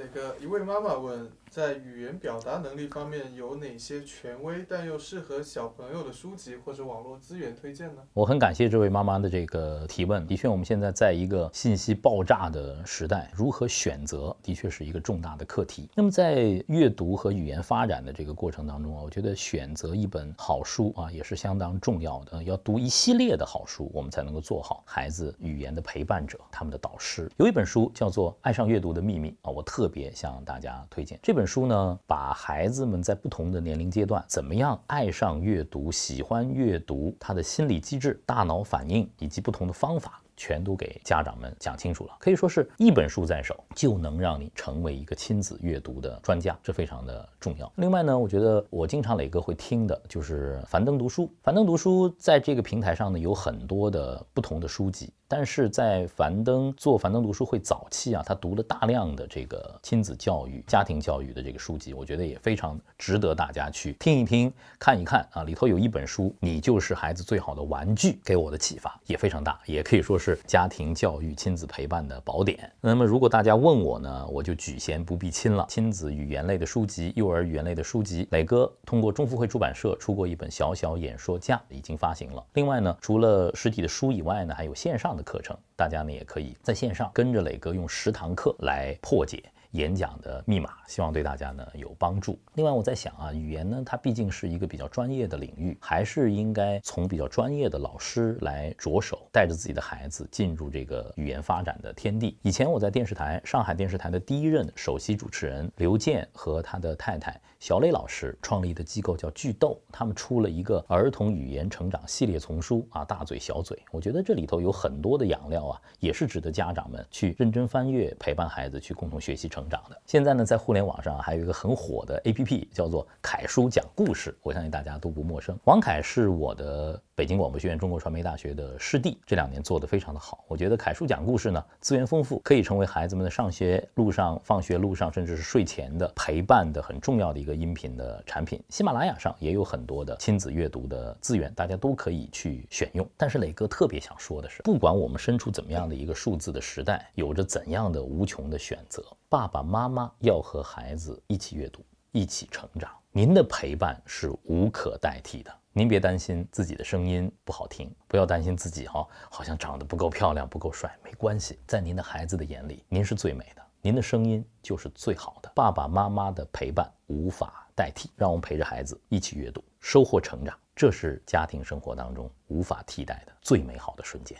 [0.00, 8.02] 那个一位妈妈问，在语言表达能力方面有哪些权威但又适合小朋友的书籍或者网络资源推荐呢？
[8.12, 10.26] 我很感谢这位妈妈的这个提问。
[10.26, 15.88] 的确，我们现在在一个信息爆炸的时代，如何选择的确是一个重大的课题。
[15.94, 22.42] 那么在阅读和语言发展的这个过程当中啊，我觉得选择一本好书啊也是相当重要的。
[22.44, 27.28] 要读一系列的好书，我们才能够做好孩子语言的陪伴者，他们的导师。
[27.38, 40.20] 有一本书叫做《爱上阅读的秘密》啊，我特别也向大家推荐这本书呢，把孩子们在不同的年龄阶段怎么样爱上阅读、喜欢阅读，他的心理机制、大脑反应以及不同的方法。
[40.40, 47.70] 全都给家长们讲清楚了，可以说是一本书在手就能让你成为一个亲子阅读的专家，这非常的重要。
[47.76, 51.30] 另外呢，我觉得我经常磊哥会听的就是樊登读书。
[51.42, 65.42] 樊登读书在这个平台上呢有很多的不同的书籍，但是在樊登做樊登读书会早期啊，他读了大量的这个亲子教育、家庭教育的这个书籍，我觉得也非常值得大家去听一听、看一看啊。
[65.42, 70.29] 里头有一本书《你就是孩子最好的玩具》，给我的启发也非常大，也可以说是。
[70.46, 72.70] 家庭教育、亲子陪伴的宝典。
[72.80, 75.66] 那么，如果大家问我呢，我就举贤不避亲了。
[75.68, 82.44] 亲子语言类的书籍、幼儿语言类的书籍，磊哥通过中福会出版社出过一本《小小演说家》，已经发行了。
[82.54, 89.42] 另外呢，除了实体的书以外呢，还有线上的课程，大家呢也可以在线上跟着磊哥用十堂课来破解。
[89.72, 92.38] 演讲的密码，希望对大家呢有帮助。
[92.54, 102.36] 另外，我在想啊，语言呢，它毕竟是一个比较专业的领域，还是应该从比较专业的老师来着手，带着自己的孩子进入这个语言发展的天地。
[102.42, 113.80] 以前我在电视台，上海电视台的第一任首席主持人刘健和他的太太小磊老师创立的机构叫巨豆，他们出了一个儿童语言成长系列丛书啊，大嘴小嘴。
[113.92, 119.59] 我觉得这里头有很多的养料啊，也是值得家长们去认真翻阅，陪伴孩子去共同学习成。
[119.60, 120.00] 成长的。
[120.06, 125.58] 现在呢，在互联网上还有一个很火的 APP，叫做凯叔讲故事，我相信大家都不陌生。
[125.64, 130.42] 王凯是我的北京广播学院中国传媒大学的师弟，这两年做得非常的好。
[130.48, 138.58] 我觉得凯叔讲故事呢，资源丰富，可以成为孩子们的上学路上、放学路上，甚至是睡前的陪伴的很重要的一个音频的产品。
[138.70, 143.06] 喜马拉雅上也有很多的亲子阅读的资源，大家都可以去选用。
[143.18, 149.04] 但是磊哥特别想说的是，不管我们身处怎么样的一个数字的时代，有着怎样的无穷的选择。
[149.28, 152.90] 爸爸妈妈要和孩子一起阅读，一起成长。
[153.12, 155.59] 您的陪伴是无可代替的。
[155.72, 165.52] 您别担心自己的声音不好听，不要担心自己哈好像长得不够漂亮、不够帅，没关系，在您的孩子的眼里，您是最美的，您的声音就是最好的。
[165.54, 174.36] 爸爸妈妈的陪伴无法代替，让我们陪着孩子一起阅读，收获成长，这是家庭生活当中无法替代的最美好的瞬间。